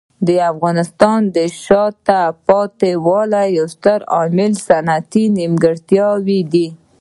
د 0.27 0.29
افغانستان 0.51 1.19
د 1.35 1.37
شاته 1.63 2.21
پاتې 2.47 2.91
والي 3.05 3.45
یو 3.57 3.65
ستر 3.75 3.99
عامل 4.15 4.53
صنعتي 4.67 5.23
نیمګړتیاوې 5.37 6.39
دي. 6.53 6.67